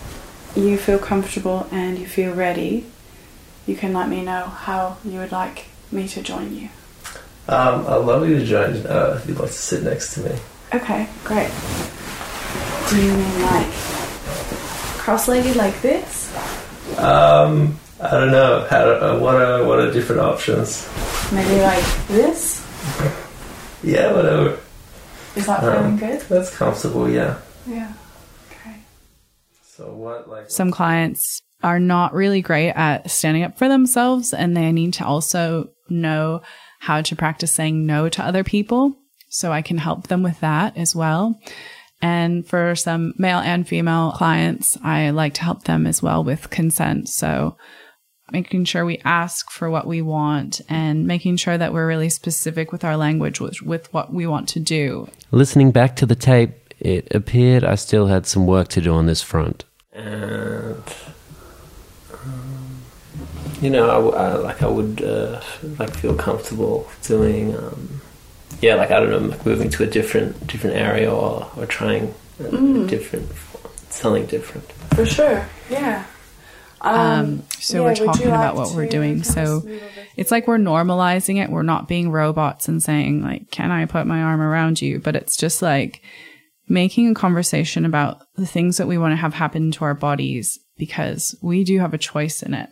you 0.54 0.76
feel 0.78 0.98
comfortable 0.98 1.66
and 1.70 1.98
you 1.98 2.06
feel 2.06 2.34
ready, 2.34 2.86
you 3.66 3.76
can 3.76 3.92
let 3.92 4.08
me 4.08 4.22
know 4.22 4.44
how 4.44 4.96
you 5.04 5.18
would 5.20 5.32
like 5.32 5.66
me 5.90 6.06
to 6.08 6.22
join 6.22 6.54
you. 6.54 6.68
Um, 7.48 7.86
I'd 7.86 7.96
love 8.04 8.28
you 8.28 8.38
to 8.38 8.44
join 8.44 8.86
uh, 8.86 9.18
if 9.20 9.28
you'd 9.28 9.38
like 9.38 9.48
to 9.50 9.54
sit 9.56 9.82
next 9.82 10.14
to 10.14 10.20
me. 10.20 10.36
Okay, 10.74 11.08
great. 11.24 11.50
Do 12.90 13.02
you 13.02 13.12
mean 13.12 13.42
like 13.42 13.66
cross 14.98 15.28
legged 15.28 15.56
like 15.56 15.80
this? 15.80 16.34
Um, 16.98 17.78
I 18.00 18.10
don't 18.10 18.30
know. 18.32 18.66
How, 18.68 18.78
uh, 18.90 19.18
what 19.18 19.36
are 19.36 19.64
what 19.64 19.78
are 19.78 19.92
different 19.92 20.20
options? 20.22 20.88
Maybe 21.32 21.60
like 21.62 21.84
this? 22.08 22.64
Yeah, 23.82 24.12
whatever. 24.12 24.58
Is 25.36 25.46
that 25.46 25.62
Um, 25.62 25.96
feeling 25.96 25.96
good? 25.98 26.20
That's 26.28 26.50
comfortable. 26.56 27.08
Yeah. 27.08 27.36
Yeah. 27.68 27.92
Okay. 29.78 29.88
So 29.88 29.94
what 29.94 30.28
like 30.28 30.50
Some 30.50 30.70
clients 30.70 31.40
are 31.62 31.80
not 31.80 32.14
really 32.14 32.42
great 32.42 32.72
at 32.72 33.10
standing 33.10 33.42
up 33.42 33.58
for 33.58 33.68
themselves 33.68 34.32
and 34.32 34.56
they 34.56 34.72
need 34.72 34.94
to 34.94 35.06
also 35.06 35.70
know 35.88 36.42
how 36.80 37.00
to 37.02 37.16
practice 37.16 37.52
saying 37.52 37.86
no 37.86 38.08
to 38.08 38.24
other 38.24 38.44
people. 38.44 38.96
So 39.28 39.52
I 39.52 39.62
can 39.62 39.78
help 39.78 40.06
them 40.06 40.22
with 40.22 40.40
that 40.40 40.76
as 40.76 40.94
well. 40.94 41.38
And 42.02 42.46
for 42.46 42.74
some 42.74 43.14
male 43.16 43.38
and 43.38 43.66
female 43.66 44.12
clients, 44.12 44.76
I 44.82 45.10
like 45.10 45.34
to 45.34 45.42
help 45.42 45.64
them 45.64 45.86
as 45.86 46.02
well 46.02 46.22
with 46.22 46.50
consent. 46.50 47.08
So 47.08 47.56
making 48.30 48.64
sure 48.64 48.84
we 48.84 49.00
ask 49.04 49.50
for 49.50 49.70
what 49.70 49.86
we 49.86 50.02
want 50.02 50.60
and 50.68 51.06
making 51.06 51.36
sure 51.36 51.56
that 51.56 51.72
we're 51.72 51.86
really 51.86 52.08
specific 52.08 52.72
with 52.72 52.84
our 52.84 52.96
language 52.96 53.40
with, 53.40 53.62
with 53.62 53.92
what 53.94 54.12
we 54.12 54.26
want 54.26 54.48
to 54.50 54.60
do. 54.60 55.08
Listening 55.30 55.70
back 55.70 55.96
to 55.96 56.06
the 56.06 56.14
tape, 56.14 56.65
it 56.94 57.14
appeared 57.14 57.64
I 57.64 57.74
still 57.76 58.06
had 58.06 58.26
some 58.26 58.46
work 58.46 58.68
to 58.68 58.80
do 58.80 58.92
on 58.94 59.06
this 59.06 59.22
front. 59.22 59.64
and 59.92 60.82
um, 62.12 62.82
you 63.60 63.70
know, 63.70 63.84
I, 63.90 63.94
w- 63.94 64.14
I- 64.14 64.34
like 64.36 64.62
I 64.62 64.66
would 64.68 65.02
uh, 65.02 65.40
like 65.78 65.90
feel 65.94 66.14
comfortable 66.14 66.88
doing, 67.02 67.56
um, 67.56 68.00
yeah, 68.60 68.74
like 68.74 68.90
I 68.90 69.00
don't 69.00 69.10
know, 69.10 69.18
like 69.18 69.44
moving 69.46 69.70
to 69.70 69.82
a 69.82 69.86
different 69.86 70.46
different 70.46 70.76
area 70.76 71.10
or 71.12 71.50
or 71.56 71.66
trying 71.66 72.14
a, 72.40 72.44
a 72.46 72.86
different 72.86 73.28
something 73.90 74.26
different. 74.26 74.70
For 74.94 75.06
sure. 75.06 75.46
Yeah. 75.70 76.04
Um, 76.82 77.42
so 77.58 77.82
we're 77.82 77.94
talking 77.96 78.28
about 78.28 78.54
what 78.54 78.74
we're 78.74 78.86
doing. 78.86 79.24
So 79.24 79.62
it's 80.16 80.30
like 80.30 80.46
we're 80.46 80.58
normalizing 80.58 81.42
it. 81.42 81.50
We're 81.50 81.62
not 81.62 81.88
being 81.88 82.10
robots 82.12 82.68
and 82.68 82.82
saying 82.82 83.22
like, 83.22 83.50
can 83.50 83.70
I 83.72 83.86
put 83.86 84.06
my 84.06 84.22
arm 84.22 84.40
around 84.40 84.80
you? 84.82 85.00
But 85.00 85.16
it's 85.16 85.36
just 85.36 85.62
like 85.62 86.02
making 86.68 87.10
a 87.10 87.14
conversation 87.14 87.84
about 87.84 88.22
the 88.36 88.46
things 88.46 88.76
that 88.76 88.88
we 88.88 88.98
want 88.98 89.12
to 89.12 89.16
have 89.16 89.34
happen 89.34 89.70
to 89.72 89.84
our 89.84 89.94
bodies 89.94 90.58
because 90.76 91.34
we 91.42 91.64
do 91.64 91.78
have 91.78 91.94
a 91.94 91.98
choice 91.98 92.42
in 92.42 92.54
it. 92.54 92.68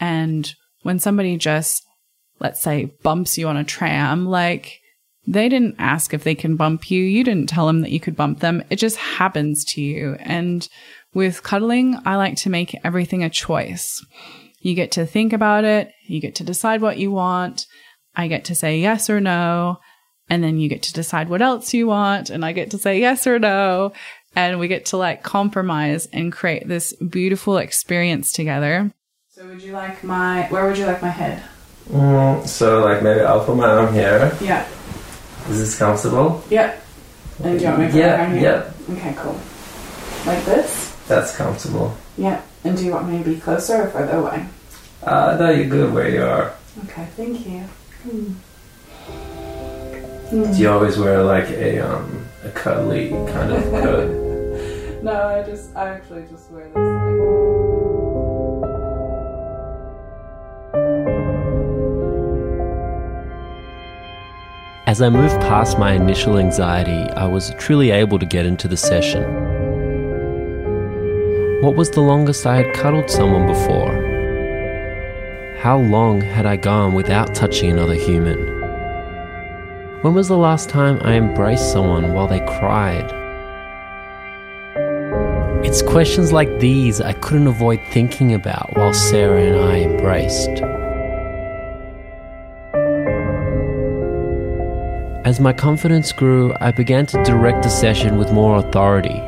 And 0.00 0.52
when 0.82 0.98
somebody 0.98 1.36
just, 1.36 1.82
let's 2.40 2.60
say, 2.60 2.92
bumps 3.02 3.36
you 3.36 3.48
on 3.48 3.56
a 3.56 3.64
tram, 3.64 4.26
like 4.26 4.80
they 5.26 5.48
didn't 5.48 5.76
ask 5.78 6.14
if 6.14 6.24
they 6.24 6.34
can 6.34 6.56
bump 6.56 6.90
you. 6.90 7.02
You 7.02 7.22
didn't 7.22 7.48
tell 7.48 7.66
them 7.66 7.82
that 7.82 7.90
you 7.90 8.00
could 8.00 8.16
bump 8.16 8.40
them. 8.40 8.64
It 8.70 8.76
just 8.76 8.96
happens 8.96 9.64
to 9.66 9.82
you. 9.82 10.16
And 10.20 10.66
with 11.12 11.42
cuddling, 11.42 11.98
I 12.06 12.16
like 12.16 12.36
to 12.38 12.50
make 12.50 12.78
everything 12.82 13.22
a 13.22 13.30
choice. 13.30 14.04
You 14.60 14.74
get 14.74 14.92
to 14.92 15.06
think 15.06 15.32
about 15.32 15.64
it. 15.64 15.92
You 16.06 16.20
get 16.20 16.34
to 16.36 16.44
decide 16.44 16.80
what 16.80 16.98
you 16.98 17.10
want. 17.10 17.66
I 18.16 18.26
get 18.26 18.46
to 18.46 18.54
say 18.54 18.80
yes 18.80 19.10
or 19.10 19.20
no. 19.20 19.78
And 20.30 20.42
then 20.44 20.58
you 20.58 20.68
get 20.68 20.82
to 20.84 20.92
decide 20.92 21.28
what 21.28 21.40
else 21.42 21.72
you 21.72 21.86
want. 21.86 22.30
And 22.30 22.44
I 22.44 22.52
get 22.52 22.70
to 22.72 22.78
say 22.78 23.00
yes 23.00 23.26
or 23.26 23.38
no. 23.38 23.92
And 24.36 24.58
we 24.58 24.68
get 24.68 24.86
to 24.86 24.96
like 24.96 25.22
compromise 25.22 26.06
and 26.12 26.32
create 26.32 26.68
this 26.68 26.92
beautiful 26.94 27.56
experience 27.56 28.32
together. 28.32 28.92
So 29.30 29.46
would 29.46 29.62
you 29.62 29.72
like 29.72 30.04
my? 30.04 30.42
Where 30.50 30.66
would 30.66 30.76
you 30.76 30.86
like 30.86 31.00
my 31.00 31.08
head? 31.08 31.42
Mm, 31.90 32.46
so 32.46 32.84
like 32.84 33.02
maybe 33.02 33.20
I'll 33.20 33.44
put 33.44 33.56
my 33.56 33.64
arm 33.66 33.94
here. 33.94 34.36
Yeah. 34.40 34.68
Is 35.48 35.58
this 35.58 35.78
comfortable? 35.78 36.44
Yep. 36.50 36.84
And 37.42 37.58
do 37.58 37.64
you 37.64 37.70
want 37.70 37.80
me 37.80 37.86
to 37.86 37.92
put 37.92 37.98
Yeah, 37.98 38.14
it 38.14 38.18
around 38.18 38.38
here? 38.38 38.72
yeah. 38.88 38.94
Okay, 38.94 39.14
cool. 39.16 39.40
Like 40.26 40.44
this? 40.44 40.94
That's 41.08 41.34
comfortable. 41.36 41.96
Yeah. 42.18 42.42
And 42.64 42.76
do 42.76 42.84
you 42.84 42.90
want 42.92 43.08
me 43.08 43.18
to 43.22 43.24
be 43.24 43.40
closer 43.40 43.82
or 43.84 43.88
further 43.88 44.18
away? 44.18 44.46
Uh, 45.02 45.36
no, 45.38 45.50
you're 45.50 45.68
good 45.68 45.94
where 45.94 46.08
you 46.10 46.22
are. 46.22 46.52
Okay, 46.84 47.06
thank 47.16 47.46
you. 47.46 47.64
Do 50.30 50.52
you 50.56 50.70
always 50.70 50.98
wear 50.98 51.22
like 51.22 51.48
a 51.48 51.80
um 51.80 52.26
a 52.44 52.50
cuddly 52.50 53.08
kind 53.32 53.52
of 53.52 53.62
coat? 53.64 54.24
No, 55.00 55.12
I 55.12 55.44
just, 55.44 55.76
I 55.76 55.90
actually 55.90 56.26
just 56.26 56.50
wear 56.50 56.64
this. 56.64 56.74
Like, 56.74 57.18
As 64.88 65.00
I 65.00 65.08
moved 65.08 65.40
past 65.42 65.78
my 65.78 65.92
initial 65.92 66.36
anxiety, 66.36 67.08
I 67.12 67.26
was 67.26 67.54
truly 67.58 67.92
able 67.92 68.18
to 68.18 68.26
get 68.26 68.44
into 68.44 68.66
the 68.66 68.76
session. 68.76 69.22
What 71.62 71.76
was 71.76 71.92
the 71.92 72.00
longest 72.00 72.44
I 72.44 72.56
had 72.56 72.74
cuddled 72.74 73.08
someone 73.08 73.46
before? 73.46 73.92
How 75.62 75.78
long 75.78 76.20
had 76.20 76.44
I 76.44 76.56
gone 76.56 76.92
without 76.92 77.36
touching 77.36 77.70
another 77.70 77.94
human? 77.94 78.57
When 80.02 80.14
was 80.14 80.28
the 80.28 80.36
last 80.36 80.68
time 80.68 81.00
I 81.02 81.14
embraced 81.14 81.72
someone 81.72 82.12
while 82.14 82.28
they 82.28 82.38
cried? 82.38 83.10
It's 85.64 85.82
questions 85.82 86.32
like 86.32 86.60
these 86.60 87.00
I 87.00 87.14
couldn't 87.14 87.48
avoid 87.48 87.80
thinking 87.90 88.32
about 88.32 88.76
while 88.76 88.94
Sarah 88.94 89.42
and 89.42 89.56
I 89.56 89.78
embraced. 89.78 90.62
As 95.26 95.40
my 95.40 95.52
confidence 95.52 96.12
grew, 96.12 96.54
I 96.60 96.70
began 96.70 97.04
to 97.06 97.24
direct 97.24 97.64
the 97.64 97.68
session 97.68 98.18
with 98.18 98.30
more 98.30 98.58
authority, 98.58 99.20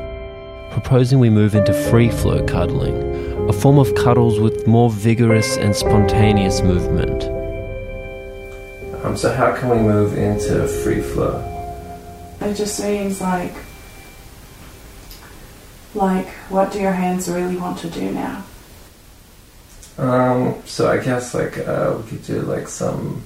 proposing 0.71 1.19
we 1.19 1.31
move 1.31 1.57
into 1.57 1.73
free 1.91 2.11
flow 2.11 2.45
cuddling, 2.45 3.49
a 3.49 3.53
form 3.53 3.81
of 3.81 3.93
cuddles 3.97 4.39
with 4.39 4.69
more 4.69 4.89
vigorous 4.89 5.57
and 5.57 5.75
spontaneous 5.75 6.63
movement. 6.63 7.40
Um, 9.03 9.17
so 9.17 9.33
how 9.33 9.57
can 9.57 9.71
we 9.71 9.79
move 9.79 10.17
into 10.17 10.67
free 10.69 11.01
flow? 11.01 11.47
It 12.41 12.55
just 12.55 12.83
means 12.83 13.21
like, 13.21 13.55
like, 15.95 16.29
what 16.49 16.71
do 16.73 16.81
your 16.81 16.93
hands 16.93 17.29
really 17.29 17.57
want 17.57 17.79
to 17.79 17.91
do 17.91 18.13
now? 18.13 18.45
Um, 19.99 20.63
so 20.65 20.91
I 20.91 20.99
guess 20.99 21.35
like 21.35 21.59
uh, 21.59 21.99
we 21.99 22.09
could 22.09 22.25
do 22.25 22.41
like 22.43 22.69
some 22.69 23.23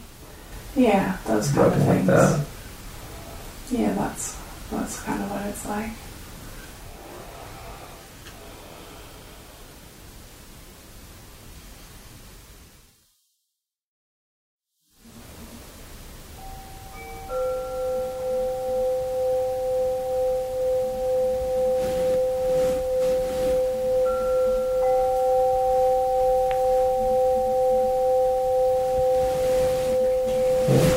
yeah, 0.75 1.19
those 1.27 1.51
kind 1.53 1.67
of 1.67 1.75
things. 1.75 1.89
like 1.89 2.07
that. 2.07 2.47
Yeah, 3.71 3.93
that's 3.95 4.37
that's 4.71 5.01
kind 5.03 5.23
of 5.23 5.31
what 5.31 5.47
it's 5.47 5.67
like. 5.67 5.91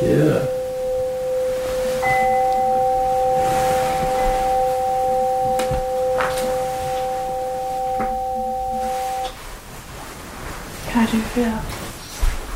Yeah. 0.00 0.46
How 10.90 11.06
do 11.06 11.16
you 11.16 11.22
feel? 11.22 11.60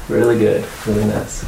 Really 0.09 0.38
good. 0.38 0.64
Really 0.87 1.05
nice. 1.05 1.45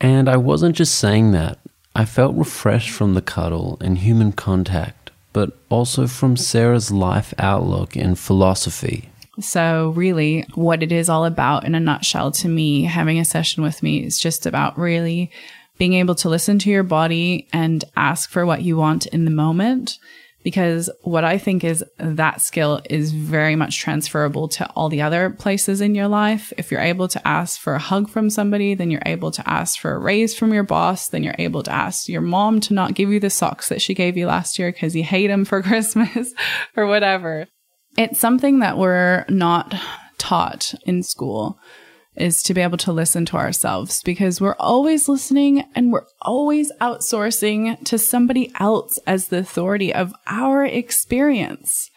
And 0.00 0.19
I 0.30 0.36
wasn't 0.36 0.76
just 0.76 0.94
saying 0.94 1.32
that. 1.32 1.58
I 1.96 2.04
felt 2.04 2.36
refreshed 2.36 2.90
from 2.90 3.14
the 3.14 3.20
cuddle 3.20 3.76
and 3.80 3.98
human 3.98 4.30
contact, 4.30 5.10
but 5.32 5.58
also 5.68 6.06
from 6.06 6.36
Sarah's 6.36 6.92
life 6.92 7.34
outlook 7.36 7.96
and 7.96 8.16
philosophy. 8.16 9.10
So, 9.40 9.92
really, 9.96 10.46
what 10.54 10.84
it 10.84 10.92
is 10.92 11.08
all 11.08 11.24
about 11.24 11.64
in 11.64 11.74
a 11.74 11.80
nutshell 11.80 12.30
to 12.32 12.48
me, 12.48 12.84
having 12.84 13.18
a 13.18 13.24
session 13.24 13.64
with 13.64 13.82
me 13.82 14.04
is 14.04 14.20
just 14.20 14.46
about 14.46 14.78
really 14.78 15.32
being 15.78 15.94
able 15.94 16.14
to 16.14 16.28
listen 16.28 16.60
to 16.60 16.70
your 16.70 16.84
body 16.84 17.48
and 17.52 17.82
ask 17.96 18.30
for 18.30 18.46
what 18.46 18.62
you 18.62 18.76
want 18.76 19.06
in 19.06 19.24
the 19.24 19.32
moment. 19.32 19.98
Because 20.42 20.88
what 21.02 21.24
I 21.24 21.36
think 21.36 21.64
is 21.64 21.84
that 21.98 22.40
skill 22.40 22.80
is 22.88 23.12
very 23.12 23.56
much 23.56 23.78
transferable 23.78 24.48
to 24.48 24.66
all 24.70 24.88
the 24.88 25.02
other 25.02 25.28
places 25.30 25.80
in 25.80 25.94
your 25.94 26.08
life. 26.08 26.52
If 26.56 26.70
you're 26.70 26.80
able 26.80 27.08
to 27.08 27.28
ask 27.28 27.60
for 27.60 27.74
a 27.74 27.78
hug 27.78 28.08
from 28.08 28.30
somebody, 28.30 28.74
then 28.74 28.90
you're 28.90 29.02
able 29.04 29.30
to 29.32 29.48
ask 29.48 29.78
for 29.78 29.92
a 29.92 29.98
raise 29.98 30.34
from 30.34 30.54
your 30.54 30.62
boss. 30.62 31.08
Then 31.08 31.22
you're 31.22 31.34
able 31.38 31.62
to 31.64 31.72
ask 31.72 32.08
your 32.08 32.22
mom 32.22 32.60
to 32.60 32.74
not 32.74 32.94
give 32.94 33.10
you 33.10 33.20
the 33.20 33.28
socks 33.28 33.68
that 33.68 33.82
she 33.82 33.92
gave 33.92 34.16
you 34.16 34.26
last 34.26 34.58
year 34.58 34.72
because 34.72 34.96
you 34.96 35.04
hate 35.04 35.26
them 35.26 35.44
for 35.44 35.62
Christmas 35.70 36.32
or 36.76 36.86
whatever. 36.86 37.46
It's 37.98 38.18
something 38.18 38.60
that 38.60 38.78
we're 38.78 39.26
not 39.28 39.74
taught 40.16 40.74
in 40.86 41.02
school 41.02 41.58
is 42.16 42.42
to 42.42 42.54
be 42.54 42.60
able 42.60 42.78
to 42.78 42.92
listen 42.92 43.24
to 43.24 43.36
ourselves 43.36 44.02
because 44.02 44.40
we're 44.40 44.56
always 44.56 45.08
listening 45.08 45.64
and 45.74 45.92
we're 45.92 46.06
always 46.22 46.72
outsourcing 46.80 47.82
to 47.84 47.98
somebody 47.98 48.52
else 48.58 48.98
as 49.06 49.28
the 49.28 49.38
authority 49.38 49.94
of 49.94 50.12
our 50.26 50.64
experience. 50.64 51.88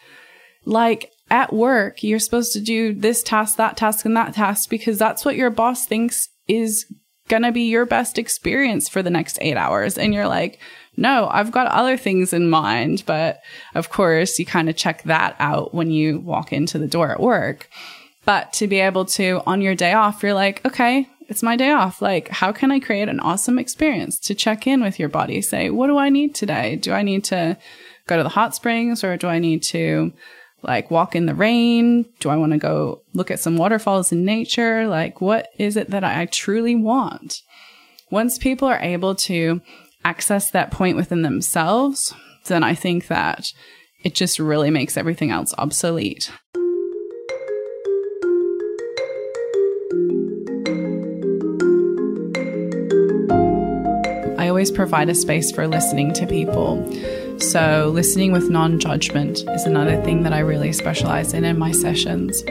Like 0.64 1.10
at 1.30 1.52
work, 1.52 2.02
you're 2.02 2.18
supposed 2.18 2.52
to 2.52 2.60
do 2.60 2.94
this 2.94 3.22
task, 3.22 3.56
that 3.56 3.76
task, 3.76 4.04
and 4.04 4.16
that 4.16 4.34
task 4.34 4.70
because 4.70 4.98
that's 4.98 5.24
what 5.24 5.36
your 5.36 5.50
boss 5.50 5.86
thinks 5.86 6.28
is 6.46 6.86
gonna 7.28 7.52
be 7.52 7.62
your 7.62 7.86
best 7.86 8.18
experience 8.18 8.88
for 8.88 9.02
the 9.02 9.10
next 9.10 9.38
eight 9.40 9.56
hours. 9.56 9.98
And 9.98 10.14
you're 10.14 10.28
like, 10.28 10.60
no, 10.96 11.28
I've 11.30 11.50
got 11.50 11.66
other 11.68 11.96
things 11.96 12.32
in 12.32 12.48
mind. 12.48 13.02
But 13.06 13.40
of 13.74 13.90
course, 13.90 14.38
you 14.38 14.46
kind 14.46 14.68
of 14.68 14.76
check 14.76 15.02
that 15.04 15.34
out 15.38 15.74
when 15.74 15.90
you 15.90 16.20
walk 16.20 16.52
into 16.52 16.78
the 16.78 16.86
door 16.86 17.10
at 17.10 17.20
work. 17.20 17.68
But 18.24 18.52
to 18.54 18.66
be 18.66 18.80
able 18.80 19.04
to, 19.06 19.42
on 19.46 19.60
your 19.60 19.74
day 19.74 19.92
off, 19.92 20.22
you're 20.22 20.34
like, 20.34 20.64
okay, 20.64 21.08
it's 21.28 21.42
my 21.42 21.56
day 21.56 21.70
off. 21.70 22.00
Like, 22.00 22.28
how 22.28 22.52
can 22.52 22.70
I 22.70 22.80
create 22.80 23.08
an 23.08 23.20
awesome 23.20 23.58
experience 23.58 24.18
to 24.20 24.34
check 24.34 24.66
in 24.66 24.82
with 24.82 24.98
your 24.98 25.08
body? 25.08 25.40
Say, 25.42 25.70
what 25.70 25.88
do 25.88 25.98
I 25.98 26.08
need 26.08 26.34
today? 26.34 26.76
Do 26.76 26.92
I 26.92 27.02
need 27.02 27.24
to 27.24 27.58
go 28.06 28.16
to 28.16 28.22
the 28.22 28.28
hot 28.30 28.54
springs 28.54 29.02
or 29.04 29.16
do 29.16 29.26
I 29.26 29.38
need 29.38 29.62
to 29.64 30.12
like 30.62 30.90
walk 30.90 31.14
in 31.14 31.26
the 31.26 31.34
rain? 31.34 32.06
Do 32.20 32.30
I 32.30 32.36
want 32.36 32.52
to 32.52 32.58
go 32.58 33.02
look 33.12 33.30
at 33.30 33.40
some 33.40 33.56
waterfalls 33.56 34.12
in 34.12 34.24
nature? 34.24 34.86
Like, 34.86 35.20
what 35.20 35.48
is 35.58 35.76
it 35.76 35.90
that 35.90 36.04
I 36.04 36.26
truly 36.26 36.74
want? 36.74 37.42
Once 38.10 38.38
people 38.38 38.68
are 38.68 38.78
able 38.78 39.14
to 39.14 39.60
access 40.04 40.50
that 40.50 40.70
point 40.70 40.96
within 40.96 41.22
themselves, 41.22 42.14
then 42.46 42.62
I 42.62 42.74
think 42.74 43.08
that 43.08 43.46
it 44.02 44.14
just 44.14 44.38
really 44.38 44.70
makes 44.70 44.96
everything 44.96 45.30
else 45.30 45.54
obsolete. 45.56 46.30
Always 54.64 54.74
provide 54.74 55.10
a 55.10 55.14
space 55.14 55.52
for 55.52 55.68
listening 55.68 56.10
to 56.14 56.26
people. 56.26 56.82
So, 57.38 57.90
listening 57.92 58.32
with 58.32 58.48
non 58.48 58.80
judgment 58.80 59.44
is 59.50 59.66
another 59.66 60.02
thing 60.04 60.22
that 60.22 60.32
I 60.32 60.38
really 60.38 60.72
specialize 60.72 61.34
in 61.34 61.44
in 61.44 61.58
my 61.58 61.70
sessions. 61.70 62.42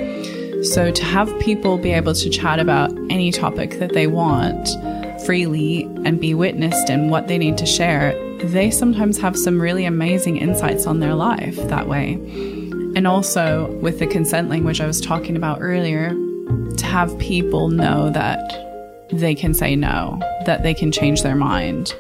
So, 0.71 0.91
to 0.91 1.04
have 1.04 1.28
people 1.39 1.80
be 1.80 1.91
able 1.91 2.13
to 2.13 2.30
chat 2.30 2.60
about 2.60 2.91
any 3.10 3.32
topic 3.32 3.80
that 3.80 3.93
they 3.93 4.06
want 4.06 4.69
freely 5.26 5.86
and 6.06 6.19
be 6.19 6.36
witnessed 6.36 6.91
in 6.91 7.10
what 7.10 7.28
they 7.28 7.39
need 7.39 7.58
to 7.58 7.65
share, 7.65 8.13
they 8.43 8.69
sometimes 8.69 9.17
have 9.17 9.36
some 9.36 9.60
really 9.60 9.86
amazing 9.86 10.38
insights 10.38 10.86
on 10.86 10.99
their 10.99 11.15
life 11.15 11.56
that 11.56 11.88
way. 11.88 12.13
And 12.95 13.08
also, 13.08 13.71
with 13.82 13.97
the 13.97 14.06
consent 14.06 14.49
language 14.49 14.82
I 14.82 14.86
was 14.86 15.02
talking 15.02 15.36
about 15.36 15.62
earlier, 15.62 16.10
to 16.78 16.86
have 16.86 17.17
people 17.17 17.69
know 17.69 18.12
that 18.12 18.62
they 19.19 19.36
can 19.36 19.54
say 19.54 19.76
no, 19.76 20.19
that 20.45 20.63
they 20.63 20.73
can 20.73 20.91
change 20.91 21.23
their 21.23 21.36
mind, 21.36 21.93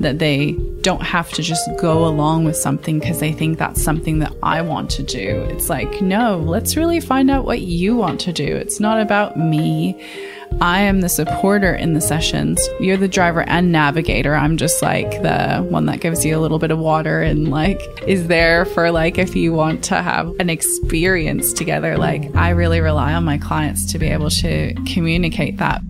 that 0.00 0.18
they 0.18 0.52
don't 0.82 1.02
have 1.02 1.30
to 1.32 1.42
just 1.42 1.68
go 1.78 2.06
along 2.06 2.44
with 2.44 2.56
something 2.56 2.98
because 2.98 3.20
they 3.20 3.32
think 3.32 3.58
that's 3.58 3.82
something 3.82 4.20
that 4.20 4.32
I 4.42 4.62
want 4.62 4.90
to 4.90 5.02
do. 5.02 5.46
It's 5.50 5.68
like, 5.68 6.00
no, 6.00 6.38
let's 6.38 6.76
really 6.76 7.00
find 7.00 7.30
out 7.30 7.44
what 7.44 7.60
you 7.60 7.96
want 7.96 8.20
to 8.20 8.32
do. 8.32 8.44
It's 8.44 8.80
not 8.80 9.00
about 9.00 9.36
me. 9.36 10.00
I 10.60 10.80
am 10.80 11.02
the 11.02 11.08
supporter 11.08 11.74
in 11.74 11.94
the 11.94 12.00
sessions. 12.00 12.60
You're 12.80 12.96
the 12.96 13.08
driver 13.08 13.42
and 13.42 13.70
navigator. 13.70 14.34
I'm 14.34 14.56
just 14.56 14.82
like 14.82 15.10
the 15.22 15.58
one 15.68 15.86
that 15.86 16.00
gives 16.00 16.24
you 16.24 16.36
a 16.36 16.40
little 16.40 16.58
bit 16.58 16.70
of 16.70 16.78
water 16.78 17.20
and 17.20 17.50
like 17.50 17.80
is 18.06 18.28
there 18.28 18.64
for 18.64 18.90
like 18.90 19.18
if 19.18 19.36
you 19.36 19.52
want 19.52 19.84
to 19.84 20.02
have 20.02 20.34
an 20.40 20.48
experience 20.48 21.52
together. 21.52 21.98
Like 21.98 22.34
I 22.34 22.50
really 22.50 22.80
rely 22.80 23.12
on 23.14 23.24
my 23.24 23.38
clients 23.38 23.92
to 23.92 23.98
be 23.98 24.06
able 24.06 24.30
to 24.30 24.74
communicate 24.86 25.58
that. 25.58 25.82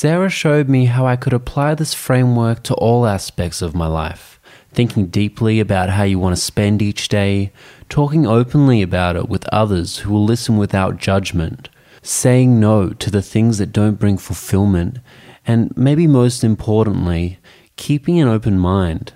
Sarah 0.00 0.30
showed 0.30 0.66
me 0.66 0.86
how 0.86 1.06
I 1.06 1.16
could 1.16 1.34
apply 1.34 1.74
this 1.74 1.92
framework 1.92 2.62
to 2.62 2.74
all 2.76 3.04
aspects 3.04 3.60
of 3.60 3.74
my 3.74 3.86
life, 3.86 4.40
thinking 4.72 5.08
deeply 5.08 5.60
about 5.60 5.90
how 5.90 6.04
you 6.04 6.18
want 6.18 6.34
to 6.34 6.40
spend 6.40 6.80
each 6.80 7.08
day, 7.08 7.52
talking 7.90 8.26
openly 8.26 8.80
about 8.80 9.14
it 9.14 9.28
with 9.28 9.46
others 9.48 9.98
who 9.98 10.10
will 10.10 10.24
listen 10.24 10.56
without 10.56 10.96
judgment, 10.96 11.68
saying 12.00 12.58
no 12.58 12.94
to 12.94 13.10
the 13.10 13.20
things 13.20 13.58
that 13.58 13.72
don't 13.72 14.00
bring 14.00 14.16
fulfillment, 14.16 15.00
and 15.46 15.70
maybe 15.76 16.06
most 16.06 16.42
importantly, 16.42 17.38
keeping 17.76 18.18
an 18.18 18.26
open 18.26 18.58
mind. 18.58 19.12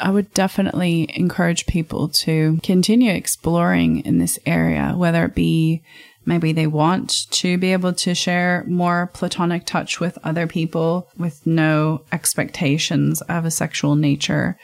I 0.00 0.10
would 0.10 0.34
definitely 0.34 1.08
encourage 1.14 1.66
people 1.66 2.08
to 2.08 2.58
continue 2.64 3.12
exploring 3.12 4.00
in 4.00 4.18
this 4.18 4.40
area, 4.44 4.94
whether 4.96 5.24
it 5.24 5.36
be 5.36 5.84
maybe 6.26 6.52
they 6.52 6.66
want 6.66 7.30
to 7.30 7.56
be 7.56 7.72
able 7.72 7.92
to 7.94 8.14
share 8.14 8.64
more 8.66 9.10
platonic 9.14 9.64
touch 9.64 10.00
with 10.00 10.18
other 10.24 10.46
people 10.46 11.08
with 11.16 11.46
no 11.46 12.04
expectations 12.12 13.22
of 13.22 13.44
a 13.44 13.50
sexual 13.50 13.94
nature. 13.94 14.58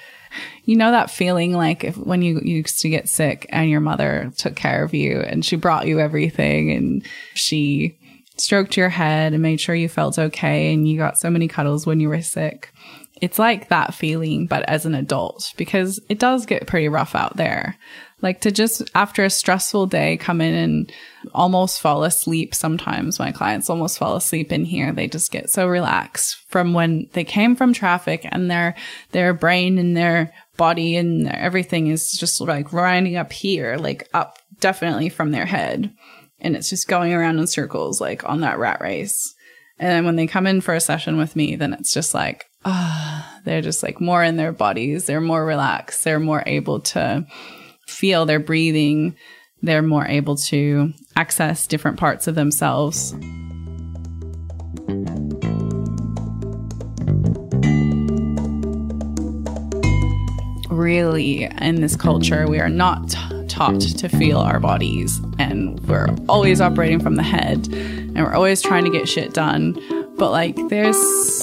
You 0.64 0.76
know 0.76 0.90
that 0.90 1.10
feeling 1.10 1.52
like 1.52 1.84
if 1.84 1.96
when 1.96 2.22
you 2.22 2.40
used 2.42 2.80
to 2.80 2.88
get 2.88 3.08
sick 3.08 3.46
and 3.50 3.70
your 3.70 3.80
mother 3.80 4.32
took 4.36 4.56
care 4.56 4.82
of 4.82 4.94
you 4.94 5.20
and 5.20 5.44
she 5.44 5.56
brought 5.56 5.86
you 5.86 6.00
everything 6.00 6.70
and 6.72 7.06
she 7.34 7.98
stroked 8.36 8.76
your 8.76 8.88
head 8.88 9.32
and 9.32 9.42
made 9.42 9.60
sure 9.60 9.74
you 9.74 9.88
felt 9.88 10.18
okay 10.18 10.72
and 10.72 10.88
you 10.88 10.96
got 10.98 11.18
so 11.18 11.30
many 11.30 11.48
cuddles 11.48 11.86
when 11.86 12.00
you 12.00 12.08
were 12.08 12.22
sick. 12.22 12.72
It's 13.20 13.38
like 13.38 13.68
that 13.68 13.94
feeling, 13.94 14.46
but 14.46 14.68
as 14.68 14.84
an 14.84 14.94
adult, 14.94 15.52
because 15.56 16.00
it 16.08 16.18
does 16.18 16.44
get 16.44 16.66
pretty 16.66 16.88
rough 16.88 17.14
out 17.14 17.36
there. 17.36 17.76
Like 18.22 18.40
to 18.42 18.52
just 18.52 18.88
after 18.94 19.24
a 19.24 19.30
stressful 19.30 19.86
day 19.86 20.16
come 20.16 20.40
in 20.40 20.54
and 20.54 20.92
almost 21.34 21.80
fall 21.80 22.04
asleep. 22.04 22.54
Sometimes 22.54 23.18
my 23.18 23.32
clients 23.32 23.68
almost 23.68 23.98
fall 23.98 24.16
asleep 24.16 24.52
in 24.52 24.64
here. 24.64 24.92
They 24.92 25.08
just 25.08 25.32
get 25.32 25.50
so 25.50 25.66
relaxed 25.66 26.36
from 26.48 26.72
when 26.72 27.08
they 27.12 27.24
came 27.24 27.56
from 27.56 27.72
traffic 27.72 28.26
and 28.30 28.50
their, 28.50 28.76
their 29.10 29.34
brain 29.34 29.76
and 29.76 29.96
their 29.96 30.32
body 30.56 30.96
and 30.96 31.28
everything 31.28 31.88
is 31.88 32.12
just 32.12 32.40
like 32.40 32.66
grinding 32.66 33.16
up 33.16 33.32
here, 33.32 33.76
like 33.76 34.08
up 34.14 34.38
definitely 34.60 35.08
from 35.08 35.32
their 35.32 35.46
head. 35.46 35.92
And 36.38 36.56
it's 36.56 36.70
just 36.70 36.88
going 36.88 37.12
around 37.12 37.38
in 37.38 37.46
circles, 37.46 38.00
like 38.00 38.28
on 38.28 38.40
that 38.40 38.58
rat 38.58 38.80
race. 38.80 39.34
And 39.78 39.90
then 39.90 40.04
when 40.04 40.16
they 40.16 40.28
come 40.28 40.46
in 40.46 40.60
for 40.60 40.74
a 40.74 40.80
session 40.80 41.16
with 41.16 41.34
me, 41.34 41.56
then 41.56 41.72
it's 41.72 41.92
just 41.92 42.14
like, 42.14 42.44
ah, 42.64 43.40
they're 43.44 43.62
just 43.62 43.82
like 43.82 44.00
more 44.00 44.22
in 44.22 44.36
their 44.36 44.52
bodies. 44.52 45.06
They're 45.06 45.20
more 45.20 45.44
relaxed. 45.44 46.04
They're 46.04 46.20
more 46.20 46.44
able 46.46 46.80
to 46.80 47.26
feel 47.86 48.26
their 48.26 48.40
breathing. 48.40 49.16
They're 49.62 49.82
more 49.82 50.06
able 50.06 50.36
to 50.36 50.92
access 51.16 51.66
different 51.66 51.98
parts 51.98 52.26
of 52.26 52.34
themselves. 52.34 53.14
Really, 60.68 61.44
in 61.44 61.80
this 61.80 61.94
culture, 61.94 62.48
we 62.48 62.58
are 62.58 62.68
not 62.68 63.14
taught 63.48 63.80
to 63.80 64.08
feel 64.08 64.38
our 64.38 64.58
bodies, 64.58 65.20
and 65.38 65.78
we're 65.86 66.08
always 66.28 66.60
operating 66.60 66.98
from 66.98 67.16
the 67.16 67.22
head, 67.22 67.68
and 67.68 68.16
we're 68.16 68.34
always 68.34 68.62
trying 68.62 68.84
to 68.84 68.90
get 68.90 69.08
shit 69.08 69.32
done 69.32 69.74
but 70.22 70.30
like 70.30 70.56
there's 70.68 70.96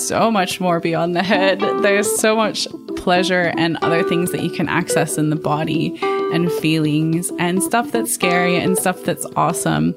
so 0.08 0.32
much 0.32 0.62
more 0.62 0.80
beyond 0.80 1.14
the 1.14 1.22
head. 1.22 1.60
There's 1.60 2.10
so 2.18 2.34
much 2.34 2.66
pleasure 2.96 3.52
and 3.58 3.76
other 3.82 4.04
things 4.04 4.32
that 4.32 4.42
you 4.42 4.50
can 4.50 4.70
access 4.70 5.18
in 5.18 5.32
the 5.32 5.36
body 5.36 6.00
and 6.34 6.52
feelings 6.54 7.32
and 7.40 7.62
stuff 7.64 7.92
that's 7.92 8.14
scary 8.14 8.58
and 8.58 8.78
stuff 8.78 9.04
that's 9.04 9.26
awesome. 9.36 9.94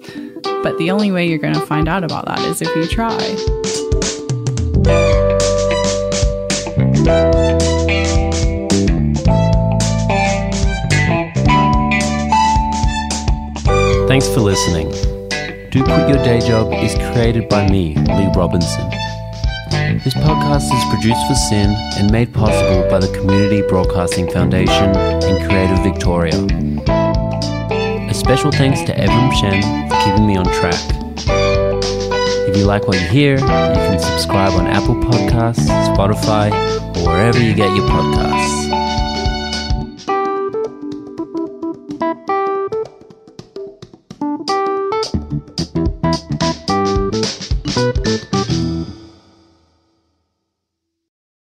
But 0.62 0.78
the 0.78 0.90
only 0.90 1.10
way 1.10 1.28
you're 1.28 1.38
going 1.38 1.54
to 1.54 1.66
find 1.66 1.88
out 1.88 2.04
about 2.04 2.26
that 2.26 2.40
is 2.40 2.62
if 2.62 2.74
you 2.76 2.86
try. 2.86 3.18
Thanks 14.08 14.28
for 14.28 14.40
listening. 14.40 14.90
Do 15.70 15.82
Quit 15.82 16.08
Your 16.08 16.22
Day 16.22 16.40
Job 16.40 16.72
is 16.74 16.94
created 17.12 17.48
by 17.48 17.66
me, 17.70 17.94
Lee 17.94 18.30
Robinson. 18.36 19.01
This 20.00 20.14
podcast 20.14 20.72
is 20.72 20.84
produced 20.90 21.26
for 21.28 21.34
SYN 21.34 21.76
and 21.98 22.10
made 22.10 22.32
possible 22.32 22.88
by 22.88 22.98
the 22.98 23.12
Community 23.14 23.60
Broadcasting 23.60 24.30
Foundation 24.30 24.96
and 24.96 25.48
Creative 25.48 25.78
Victoria. 25.84 26.34
A 28.08 28.14
special 28.14 28.50
thanks 28.50 28.80
to 28.82 28.94
Evrim 28.94 29.32
Shen 29.34 29.88
for 29.90 29.96
keeping 30.04 30.26
me 30.26 30.36
on 30.36 30.46
track. 30.46 30.80
If 32.48 32.56
you 32.56 32.64
like 32.64 32.88
what 32.88 33.00
you 33.00 33.06
hear, 33.06 33.34
you 33.34 33.46
can 33.46 33.98
subscribe 33.98 34.52
on 34.52 34.66
Apple 34.66 34.96
Podcasts, 34.96 35.68
Spotify, 35.94 36.50
or 36.96 37.08
wherever 37.10 37.38
you 37.38 37.54
get 37.54 37.76
your 37.76 37.86
podcasts. 37.86 38.81